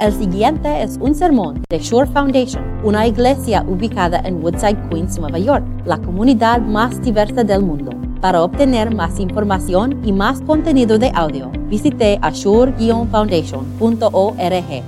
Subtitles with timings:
[0.00, 5.40] El siguiente es un sermón de Shore Foundation, una iglesia ubicada en Woodside, Queens, Nueva
[5.40, 7.90] York, la comunidad más diversa del mundo.
[8.20, 14.84] Para obtener más información y más contenido de audio, visite ashore-foundation.org.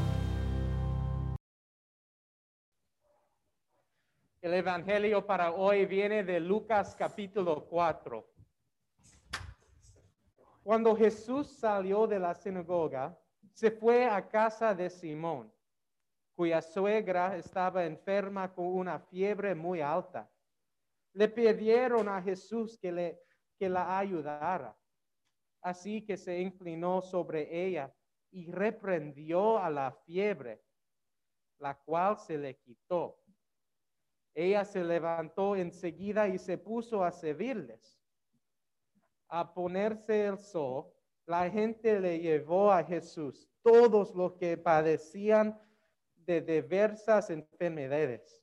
[4.42, 8.24] El Evangelio para hoy viene de Lucas capítulo 4.
[10.62, 13.18] Cuando Jesús salió de la sinagoga,
[13.52, 15.52] se fue a casa de Simón,
[16.34, 20.30] cuya suegra estaba enferma con una fiebre muy alta.
[21.12, 23.22] Le pidieron a Jesús que, le,
[23.58, 24.76] que la ayudara.
[25.62, 27.94] Así que se inclinó sobre ella
[28.30, 30.62] y reprendió a la fiebre,
[31.58, 33.20] la cual se le quitó.
[34.34, 38.00] Ella se levantó enseguida y se puso a servirles.
[39.28, 40.90] A ponerse el sol,
[41.30, 45.56] la gente le llevó a Jesús todos los que padecían
[46.16, 48.42] de diversas enfermedades.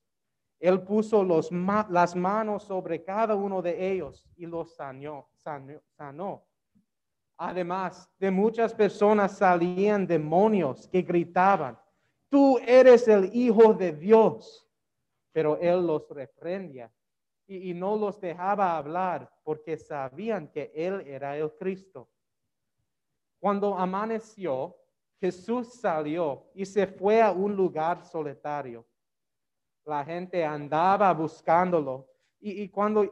[0.58, 5.30] Él puso los las manos sobre cada uno de ellos y los sanó,
[5.98, 6.46] sanó.
[7.36, 11.78] Además, de muchas personas salían demonios que gritaban,
[12.30, 14.66] tú eres el Hijo de Dios.
[15.34, 16.90] Pero él los reprendía
[17.46, 22.10] y, y no los dejaba hablar porque sabían que él era el Cristo.
[23.40, 24.76] Cuando amaneció,
[25.20, 28.86] Jesús salió y se fue a un lugar solitario.
[29.86, 32.08] La gente andaba buscándolo
[32.40, 33.10] y, cuando,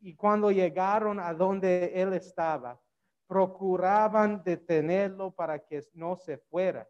[0.00, 2.80] y cuando llegaron a donde él estaba,
[3.26, 6.88] procuraban detenerlo para que no se fuera.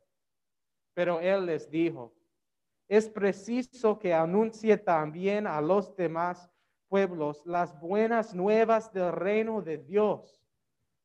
[0.94, 2.14] Pero él les dijo,
[2.88, 6.50] es preciso que anuncie también a los demás
[6.88, 10.40] pueblos las buenas nuevas del reino de Dios,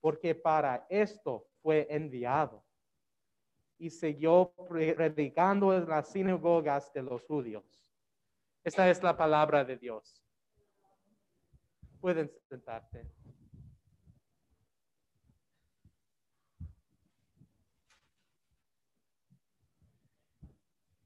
[0.02, 2.64] porque para esto fue enviado
[3.78, 7.64] y siguió predicando en las sinagogas de los judíos.
[8.64, 10.22] Esta es la palabra de Dios.
[12.02, 13.10] Pueden sentarse.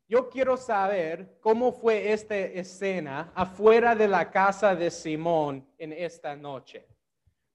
[0.08, 6.36] Yo quiero saber cómo fue esta escena afuera de la casa de Simón en esta
[6.36, 6.88] noche.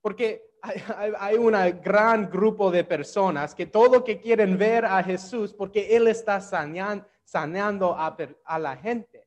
[0.01, 1.53] Porque hay, un
[1.83, 7.95] gran grupo de personas que todo que quieren ver a Jesús porque Él está saneando,
[7.97, 9.27] a, la gente.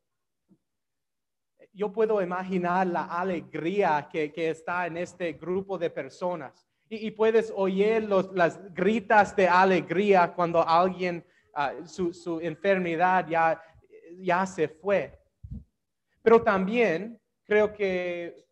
[1.73, 6.67] Yo puedo imaginar la alegría que, está en este grupo de personas.
[6.89, 13.61] Y, puedes oír las gritas de alegría cuando alguien, ah, su, su, enfermedad ya,
[14.17, 15.17] ya se fue.
[16.21, 18.45] Pero también creo que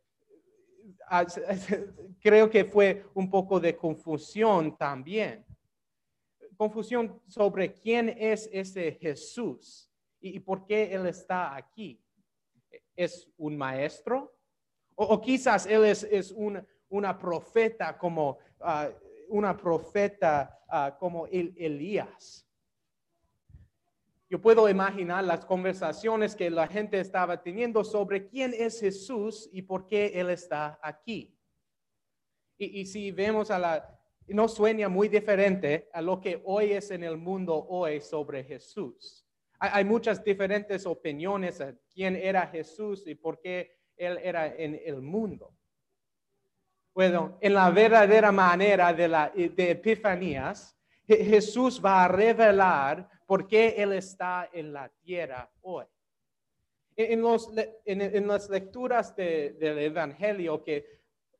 [2.21, 5.45] creo que fue un poco de confusión también.
[6.57, 12.01] Confusión sobre quién es ese Jesús y, por qué Él está aquí.
[12.95, 14.35] ¿Es un maestro?
[14.95, 16.35] O, quizás Él es,
[16.89, 18.89] una profeta como, ah,
[19.29, 22.48] una profeta ah, como Elías.
[24.29, 29.63] Yo puedo imaginar las conversaciones que la gente estaba teniendo sobre quién es Jesús y
[29.63, 31.35] por qué Él está aquí.
[32.59, 37.03] Y, si vemos a la, no suena muy diferente a lo que hoy es en
[37.03, 39.25] el mundo hoy sobre Jesús.
[39.57, 45.01] Hay, muchas diferentes opiniones de quién era Jesús y por qué Él era en el
[45.01, 45.55] mundo.
[46.93, 53.75] Bueno, en la verdadera manera de, la, de Epifanías, Jesús va a revelar por qué
[53.77, 55.85] Él está en la tierra hoy.
[56.95, 57.21] En,
[58.27, 60.83] las lecturas del Evangelio que,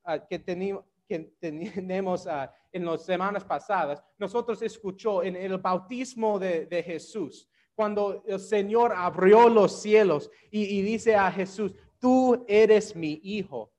[0.03, 7.49] ah, que, tenemos ah, en las semanas pasadas, nosotros escuchó en el bautismo de, Jesús,
[7.73, 13.71] cuando el Señor abrió los cielos y, dice a Jesús, tú eres mi hijo.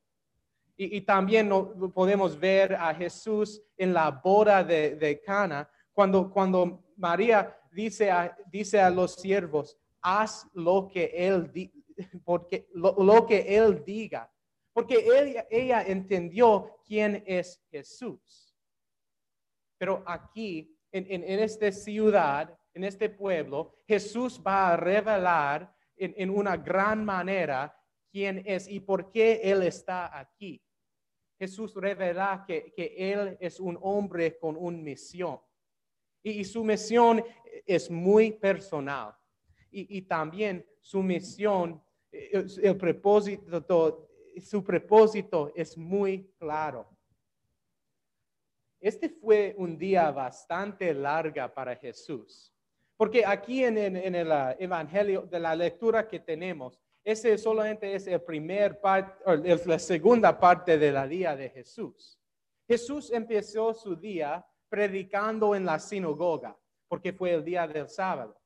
[0.77, 1.48] Y, también
[1.94, 8.36] podemos ver a Jesús en la boda de, de Cana, cuando, cuando María dice a,
[8.50, 11.50] dice a los siervos, haz lo que él,
[12.24, 14.33] porque, lo, que él diga,
[14.72, 18.54] porque ella, ella entendió quién es Jesús.
[19.78, 26.30] Pero aquí, en, en, esta ciudad, en este pueblo, Jesús va a revelar en, en
[26.30, 27.74] una gran manera
[28.10, 30.62] quién es y por qué Él está aquí.
[31.39, 35.41] Jesús revela que, que Él es un hombre con una misión.
[36.22, 37.24] Y, su misión
[37.66, 39.14] es muy personal.
[39.72, 41.80] Y, también su misión,
[42.10, 44.08] eh, el propósito,
[44.42, 46.88] su propósito es muy claro.
[48.80, 52.52] Este fue un día bastante larga para Jesús,
[52.97, 58.06] Porque aquí en, en- el ah, Evangelio de la lectura que tenemos, ese solamente es
[58.06, 58.80] el primer
[59.44, 62.18] es la segunda parte de la día de Jesús.
[62.66, 66.56] Jesús empezó su día predicando en la sinagoga,
[66.91, 68.37] porque fue el día del sábado.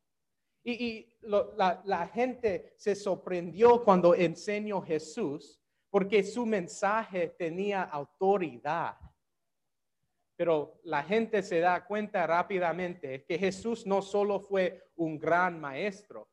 [0.63, 5.59] Y, la, gente se sorprendió cuando enseñó Jesús,
[5.89, 8.97] porque su mensaje tenía autoridad.
[10.37, 16.29] Pero la gente se da cuenta rápidamente que Jesús no solo fue un gran maestro,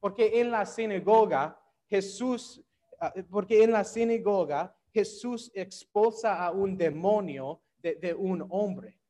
[0.00, 2.60] porque en la sinagoga Jesús,
[2.98, 9.01] ah, porque en la sinagoga Jesús expulsa a un demonio de, de un hombre.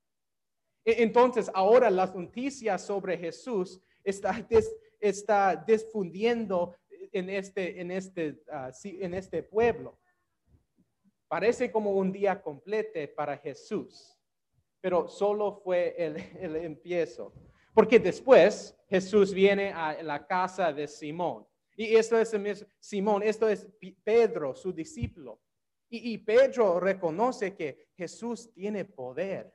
[0.84, 6.74] E- Entonces, ahora las noticias sobre Jesús está, des- está difundiendo
[7.12, 9.98] en este, en, este, ah, en este pueblo.
[11.28, 14.18] Parece como un día completo para Jesús,
[14.80, 17.32] pero solo fue el, el empiezo.
[17.74, 21.46] Porque después Jesús viene a la casa de Simón.
[21.74, 22.36] Y esto es
[22.78, 23.66] Simón, esto es
[24.04, 25.40] Pedro, su discípulo.
[25.88, 29.52] Y Pedro reconoce que Jesús tiene poder.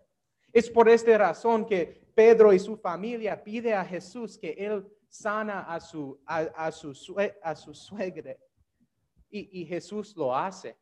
[0.53, 5.61] Es por esta razón que Pedro y su familia pide a Jesús que él sana
[5.61, 6.93] a su, a, a su,
[7.43, 8.35] a su suegra.
[9.29, 10.75] Y, y Jesús lo hace.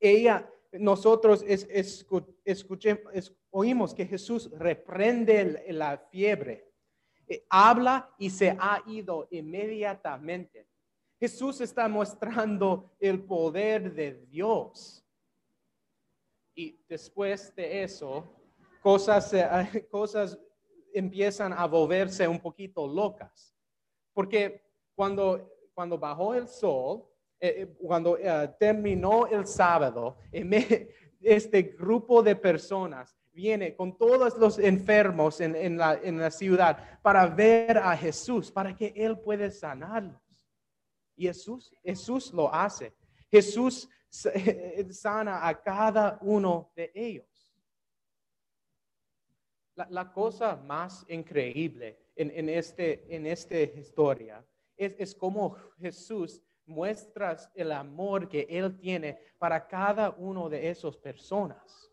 [0.00, 6.64] Ella, nosotros es- escu- escuché- es- oímos que Jesús reprende la fiebre,
[7.28, 10.64] Eh, habla y se ha ido inmediatamente.
[11.18, 15.04] Jesús está mostrando el poder de Dios.
[16.54, 18.32] Y después de eso,
[18.80, 19.32] cosas,
[19.90, 20.38] cosas
[20.92, 23.54] empiezan a volverse un poquito locas.
[24.12, 24.62] Porque
[24.94, 27.04] cuando, cuando bajó el sol,
[27.38, 30.16] eh, eh, cuando eh, terminó el sábado,
[31.20, 36.98] este grupo de personas viene con todos los enfermos en, en la, en la ciudad
[37.02, 40.22] para ver a Jesús, para que Él pueda sanarlos.
[41.14, 42.94] Y Jesús, Jesús lo hace.
[43.30, 44.32] Jesús sa-
[44.90, 47.26] sana a cada uno de ellos.
[49.76, 54.44] La, cosa más increíble en, este, en esta historia
[54.76, 60.96] es, es cómo Jesús muestra el amor que Él tiene para cada uno de esas
[60.96, 61.90] personas.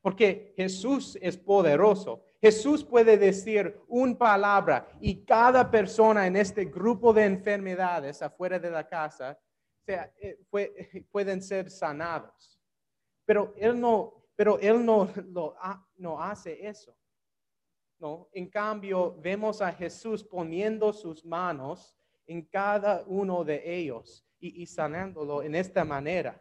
[0.00, 2.22] Porque Jesús es poderoso.
[2.40, 8.70] Jesús puede decir una palabra y cada persona en este grupo de enfermedades afuera de
[8.70, 9.38] la casa
[9.84, 10.38] sea, eh,
[11.10, 12.58] pueden ser sanados.
[13.24, 15.10] Pero Él no, pero Él no,
[15.96, 16.96] no hace eso.
[17.98, 24.62] No, en cambio, vemos a Jesús poniendo sus manos en cada uno de ellos y,
[24.62, 26.40] y sanándolo en esta manera.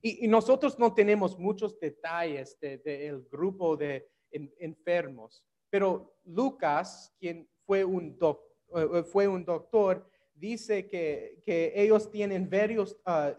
[0.00, 6.14] Y, y nosotros no tenemos muchos detalles del de, el grupo de en- enfermos, pero
[6.24, 8.44] Lucas, quien fue un, doc-
[8.76, 13.34] eh, fue un doctor, dice que, que ellos tienen varios, ah,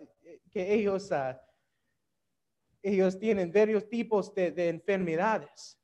[0.51, 1.39] que ellos, ah,
[2.83, 5.79] ellos tienen varios tipos de, de enfermedades.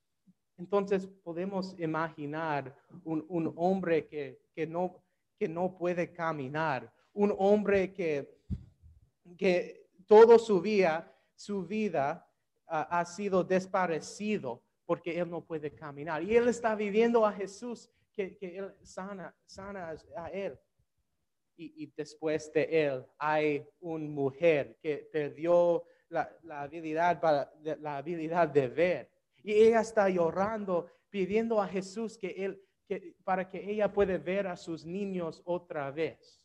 [0.57, 2.75] Entonces podemos imaginar
[3.05, 5.01] un, un hombre que, que, no,
[5.37, 8.37] que no puede caminar, un hombre que,
[9.37, 12.29] que toda su vida, su vida
[12.67, 16.21] ah, ha sido desaparecido porque él no puede caminar.
[16.23, 20.59] Y él está viviendo a Jesús, que, que él sana, sana a él.
[21.55, 28.47] Y, y después de él hay una mujer que perdió la, habilidad, para, la habilidad
[28.47, 29.11] de ver.
[29.43, 34.47] Y ella está llorando, pidiendo a Jesús que él, que, para que ella pueda ver
[34.47, 36.43] a sus niños otra vez.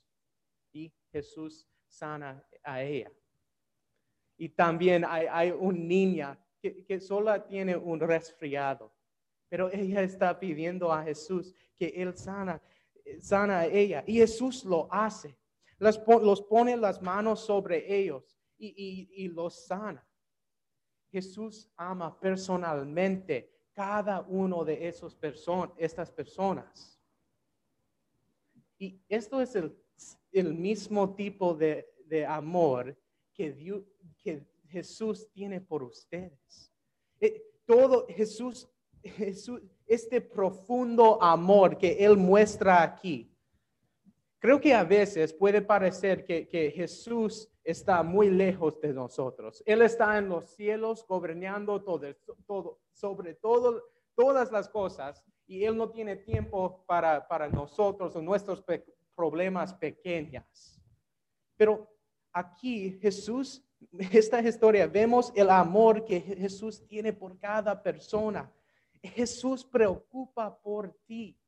[0.72, 3.10] Y Jesús sana a ella.
[4.36, 8.92] Y también hay, hay una niña que, que solo tiene un resfriado,
[9.48, 12.60] pero ella está pidiendo a Jesús que él sana,
[13.20, 14.02] sana a ella.
[14.06, 15.36] Y Jesús lo hace.
[15.78, 18.34] Las los pone las manos sobre ellos
[18.76, 20.06] y, y- los sana.
[21.10, 26.98] Jesús ama personalmente cada uno de esos person- estas personas.
[28.78, 29.76] Y esto es el,
[30.32, 32.96] el mismo tipo de, de amor
[33.32, 33.84] que, Dios-
[34.18, 36.72] que Jesús tiene por ustedes.
[37.20, 38.68] Eh, todo Jesús,
[39.02, 43.30] Jesús, este profundo amor que Él muestra aquí.
[44.38, 49.62] Creo que a veces puede parecer que, que Jesús está muy lejos de nosotros.
[49.66, 52.06] Él está en los cielos gobernando todo,
[52.46, 53.82] todo, sobre todo,
[54.14, 58.62] todas las cosas y Él no tiene tiempo para, para nosotros o nuestros
[59.14, 60.80] problemas pequeños.
[61.56, 61.88] Pero
[62.32, 63.64] aquí Jesús,
[64.12, 68.50] esta historia, vemos el amor que Jesús tiene por cada persona.
[69.02, 71.38] Jesús preocupa por ti.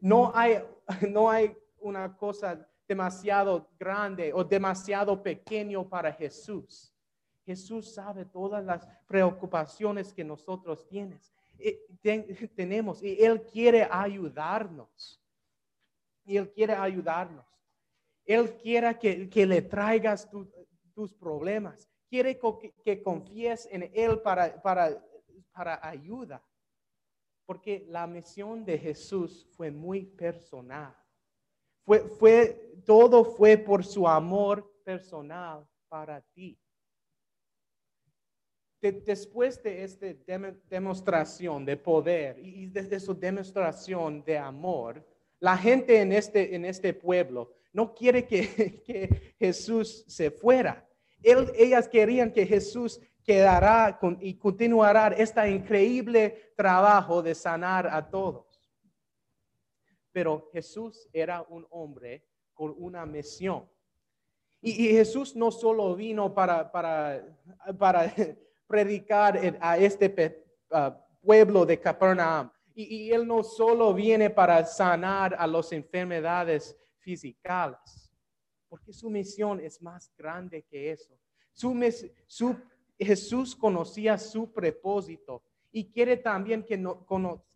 [0.00, 0.62] No, hay,
[1.08, 6.92] no hay una cosa demasiado grande o demasiado pequeño para Jesús.
[7.44, 11.80] Jesús sabe todas las preocupaciones que nosotros tienes, eh,
[12.56, 15.22] tenemos y Él quiere ayudarnos.
[16.24, 17.46] Y Él quiere ayudarnos.
[18.24, 20.28] Él quiere que, le traigas
[20.92, 21.88] tus problemas.
[22.08, 22.36] Quiere
[22.84, 25.00] que, confíes en Él para, para,
[25.52, 26.44] para ayuda.
[27.44, 30.96] Porque la misión de Jesús fue muy personal.
[31.86, 36.58] Fue, todo fue por su amor personal para ti.
[38.80, 40.06] después de esta
[40.68, 45.04] demostración de poder y de, su demostración de amor,
[45.40, 50.88] la gente en este, en este pueblo no quiere que, Jesús se fuera.
[51.22, 58.45] ellas querían que Jesús quedará y continuará este increíble trabajo de sanar a todos.
[60.16, 63.68] Pero Jesús era un hombre con una misión.
[64.62, 67.22] Y, Jesús no solo vino para, para,
[67.78, 68.14] para
[68.66, 70.08] predicar a este
[71.20, 72.48] pueblo de Capernaum.
[72.74, 78.10] Y, Él no solo viene para sanar a las enfermedades físicas,
[78.70, 81.14] porque su misión es más grande que eso.
[81.52, 81.78] Su,
[82.26, 82.56] su
[82.98, 85.42] Jesús conocía su propósito
[85.72, 86.82] y quiere también que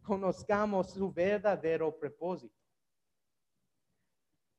[0.02, 2.54] conozcamos su verdadero propósito.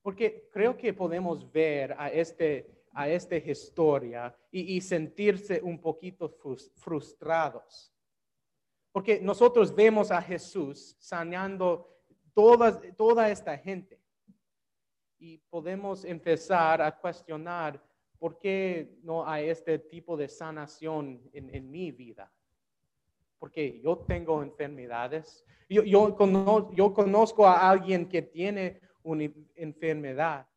[0.01, 6.35] Porque creo que podemos ver a, este, a esta historia y, sentirse un poquito
[6.75, 7.93] frustrados.
[8.91, 11.87] Porque nosotros vemos a Jesús sanando
[12.33, 14.01] toda, toda esta gente.
[15.19, 17.79] Y podemos empezar a cuestionar
[18.21, 22.31] ¿por qué no hay este tipo de sanación en, mi vida?
[23.41, 25.43] Porque yo tengo enfermedades.
[25.67, 26.15] Yo, yo,
[26.93, 30.47] conozco, a alguien que tiene una enfermedad.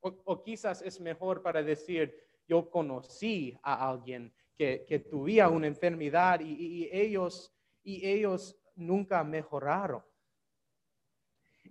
[0.00, 2.14] O, quizás es mejor para decir,
[2.46, 5.02] yo conocí a alguien que, que
[5.48, 10.04] una enfermedad y, ellos, y ellos nunca mejoraron.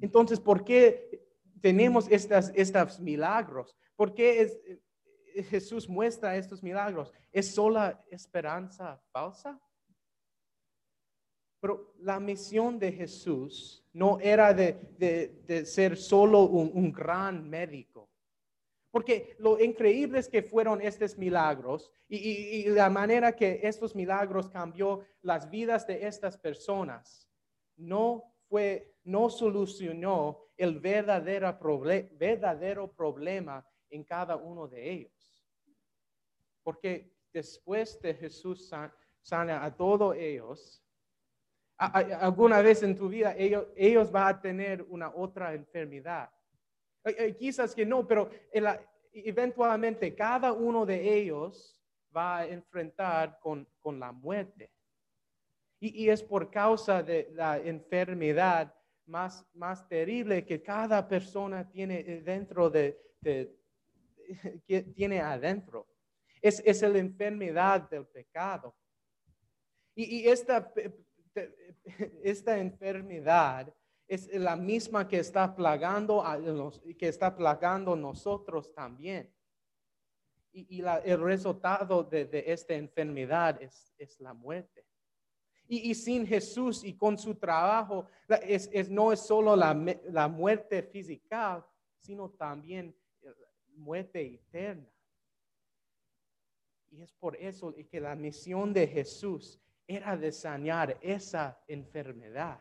[0.02, 1.28] Entonces, ¿por qué
[1.62, 3.78] tenemos estas, estos milagros?
[3.96, 4.60] ¿Por qué es,
[5.52, 7.14] Jesús muestra estos milagros?
[7.32, 9.62] ¿Es sola esperanza falsa?
[11.60, 18.10] Pero la misión de Jesús no era de, ser solo un, gran médico.
[18.92, 24.50] Porque lo increíble es que fueron estos milagros y, y, la manera que estos milagros
[24.50, 27.30] cambió las vidas de estas personas
[27.76, 31.58] no fue, no solucionó el verdadero,
[32.18, 35.46] verdadero problema en cada uno de ellos.
[36.64, 38.70] Porque después de Jesús
[39.22, 40.84] sana a todos ellos,
[41.80, 46.30] alguna vez en tu vida ellos, ellos van a tener una otra enfermedad.
[47.38, 48.30] Quizás que no, pero
[49.14, 51.78] eventualmente cada uno de ellos
[52.16, 53.68] va a enfrentar con,
[53.98, 54.70] la muerte.
[55.80, 62.70] Y, es por causa de la enfermedad más, más terrible que cada persona tiene dentro
[62.70, 63.00] de,
[64.68, 65.88] que tiene adentro.
[66.42, 68.76] Es, es la enfermedad del pecado.
[69.96, 70.72] Y, esta,
[72.24, 73.74] esta enfermedad
[74.08, 76.40] es la misma que está plagando a
[76.98, 79.32] que está plagando nosotros también.
[80.52, 84.84] Y, el resultado de, esta enfermedad es, es la muerte.
[85.68, 88.08] Y, sin Jesús y con su trabajo,
[88.42, 91.64] es, no es solo la, la muerte física,
[92.00, 92.96] sino también
[93.76, 94.90] muerte eterna.
[96.90, 102.60] Y es por eso que la misión de Jesús era de sanar esa enfermedad.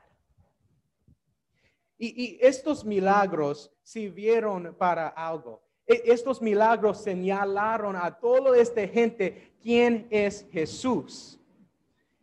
[1.99, 5.61] Y, estos milagros sirvieron para algo.
[5.87, 11.39] E, estos milagros señalaron a toda esta gente quién es Jesús.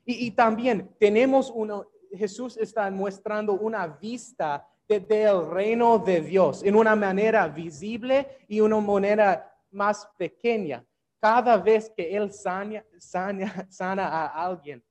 [0.05, 6.95] Y, también tenemos uno, Jesús está mostrando una vista del reino de Dios en una
[6.95, 10.83] manera visible y una manera más pequeña.
[11.19, 14.83] Cada vez que Él sana, sana, a alguien,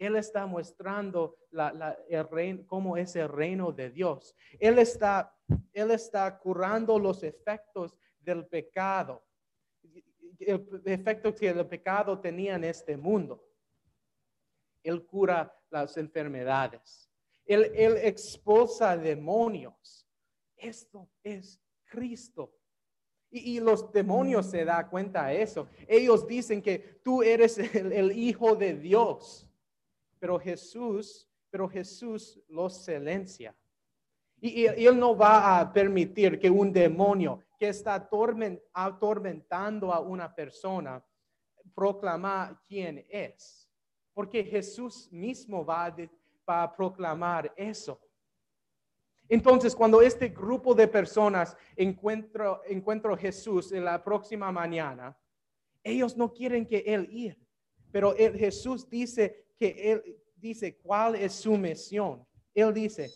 [0.00, 4.34] Él está mostrando la, el reino, cómo es el reino de Dios.
[4.58, 5.32] Él está,
[5.72, 9.22] él está curando los efectos del pecado,
[10.38, 13.46] el efecto que el pecado tenía en este mundo.
[14.82, 17.10] Él cura las enfermedades.
[17.44, 20.08] Él expulsa demonios.
[20.56, 22.54] Esto es Cristo.
[23.32, 25.68] Y, los demonios se dan cuenta de eso.
[25.86, 29.49] Ellos dicen que tú eres el, Hijo de Dios.
[30.20, 33.56] Pero Jesús, pero Jesús los silencia.
[34.40, 40.32] Y, Él no va a permitir que un demonio que está atormen- atormentando a una
[40.32, 41.04] persona
[41.74, 43.68] proclama quién es.
[44.14, 45.94] Porque Jesús mismo va
[46.46, 48.00] a, proclamar eso.
[49.28, 55.16] Entonces, cuando este grupo de personas encuentro, encuentro a Jesús en la próxima mañana,
[55.84, 57.38] ellos no quieren que Él ir,
[57.92, 62.26] pero Jesús dice que Él dice cuál es su misión.
[62.54, 63.10] Él dice,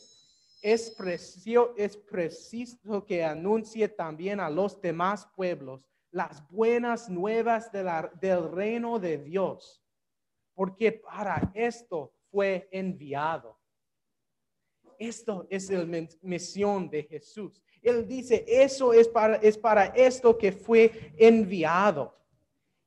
[0.60, 7.82] es, precio- es preciso que anuncie también a los demás pueblos las buenas nuevas de
[7.82, 9.82] la- del reino de Dios,
[10.54, 13.58] porque para esto fue enviado.
[14.98, 15.84] Esto es la
[16.22, 17.60] misión de Jesús.
[17.82, 22.14] Él dice, eso es para, es para esto que fue enviado.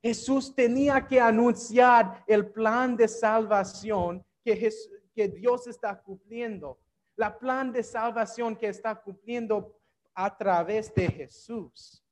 [0.02, 6.80] Jesús tenía que anunciar el plan de salvación que, Dios está cumpliendo.
[7.16, 9.76] La plan de salvación que está cumpliendo
[10.14, 12.04] a través de Jesús.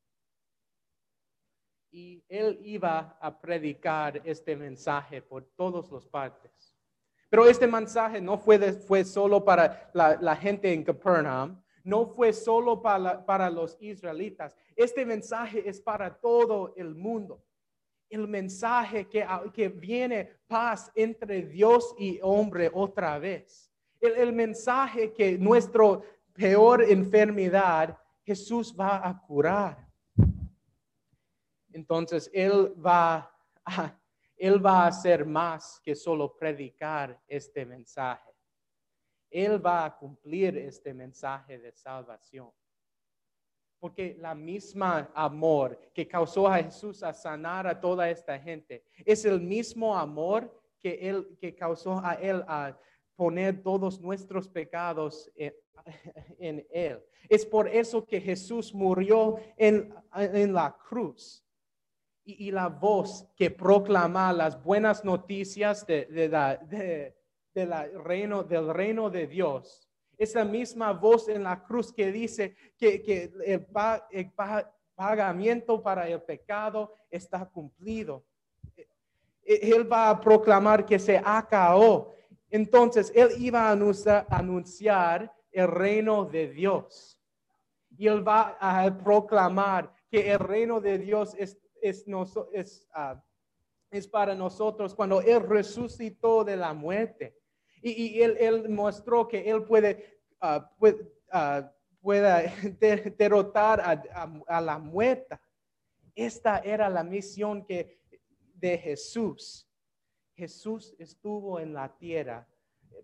[1.92, 6.76] Y él iba a predicar este mensaje por todas las partes.
[7.30, 12.34] Pero este mensaje no fue, fue solo para la, la gente en Capernaum, no fue
[12.34, 14.56] solo para, para los israelitas.
[14.76, 17.45] Este mensaje es para todo el mundo.
[18.16, 23.70] El mensaje que, que viene paz entre Dios y hombre otra vez.
[24.00, 26.02] El, el mensaje que nuestro
[26.34, 29.86] peor enfermedad Jesús va a curar.
[31.74, 33.30] Entonces Él va
[33.66, 34.00] a,
[34.38, 38.32] Él va a hacer más que solo predicar este mensaje.
[39.30, 42.50] Él va a cumplir este mensaje de salvación.
[43.86, 49.26] Porque la misma amor que causó a Jesús a sanar a toda esta gente es
[49.26, 50.52] el mismo amor
[50.82, 52.76] que él que causó a él a
[53.16, 55.32] poner todos nuestros pecados
[56.40, 57.00] en, él.
[57.30, 61.46] Es por eso que Jesús murió en, en la cruz.
[62.24, 67.16] Y, y la voz que proclama las buenas noticias de, de la, de,
[67.54, 69.85] de la reino, del reino de Dios
[70.18, 75.82] esa misma voz en la cruz que dice que, que el, pa- el pa- pagamiento
[75.82, 78.24] para el pecado está cumplido.
[79.44, 82.14] E- Él va a proclamar que se acabó.
[82.50, 83.72] Entonces, él iba a
[84.30, 87.18] anunciar, el reino de Dios.
[87.98, 92.06] Y él va a proclamar que el reino de Dios es, es,
[92.52, 93.24] es, ah,
[93.90, 97.38] es para nosotros cuando Él resucitó de la muerte.
[97.88, 100.20] Y, él, mostró que Él puede,
[102.80, 103.80] de- derrotar
[104.48, 105.40] a, la muerte.
[106.16, 108.02] Esta era la misión que,
[108.56, 109.70] de Jesús.
[110.34, 112.48] Jesús estuvo en la tierra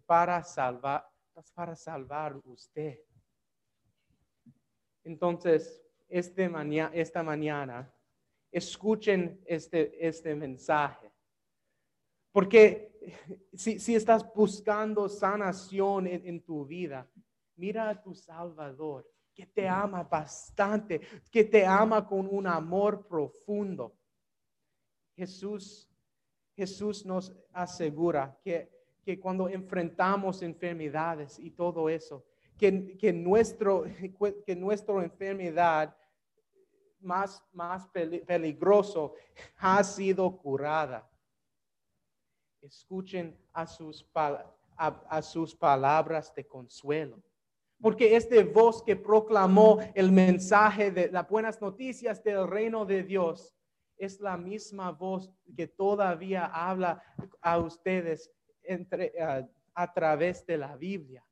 [0.07, 1.07] para salvar,
[1.53, 2.99] para salvar usted.
[5.03, 6.49] Entonces, este
[6.93, 7.93] esta mañana,
[8.51, 11.10] escuchen este, este mensaje.
[12.31, 12.91] Porque
[13.53, 17.09] si, si estás buscando sanación en, tu vida,
[17.55, 23.97] mira a tu Salvador, que te ama bastante, que te ama con un amor profundo.
[25.15, 25.89] Jesús,
[26.55, 28.69] Jesús nos asegura que,
[29.03, 32.25] que cuando enfrentamos enfermedades y todo eso,
[32.57, 33.85] que, que, nuestro,
[34.45, 35.95] que nuestra enfermedad
[36.99, 39.15] más, más peli- peligroso
[39.57, 41.10] ha sido curada.
[42.61, 44.03] Escuchen a sus,
[45.55, 47.21] palabras de consuelo.
[47.81, 53.01] Porque es de voz que proclamó el mensaje de las buenas noticias del reino de
[53.01, 53.55] Dios.
[53.97, 57.01] Es la misma voz que todavía habla
[57.41, 58.31] a ustedes
[59.19, 59.41] ah,
[59.73, 61.25] a través de la Biblia.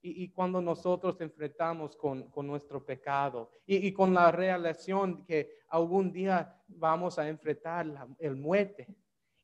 [0.00, 7.18] Y, cuando nosotros enfrentamos con, nuestro pecado y, con la relación que algún día vamos
[7.18, 7.84] a enfrentar
[8.20, 8.86] el muerte,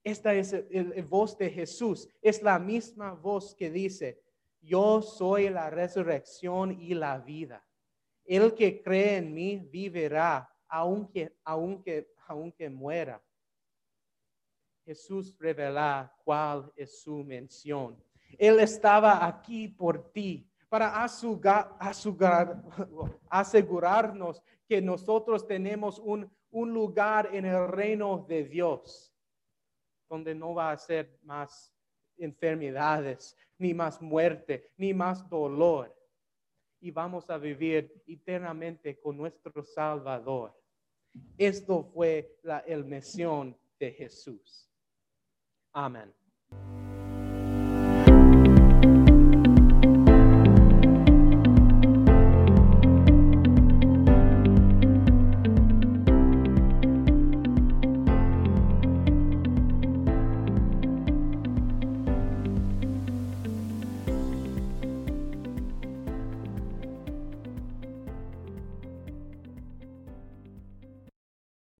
[0.05, 4.23] esta es el voz de Jesús, es la misma voz que dice,
[4.61, 7.67] yo soy la resurrección y la vida.
[8.25, 13.23] El que cree en mí vivirá aunque, aunque, aunque muera.
[14.85, 18.03] Jesús revela cuál es su mención.
[18.39, 21.05] Él estaba aquí por ti para
[23.31, 29.14] asegurarnos que nosotros tenemos un lugar en el reino de Dios,
[30.15, 31.75] donde no va a ser más
[32.17, 35.93] enfermedades, ni más muerte, ni más dolor.
[36.81, 40.55] Y vamos a vivir eternamente con nuestro Salvador.
[41.37, 44.71] Esto fue la misión de Jesús.
[45.73, 46.15] Amén.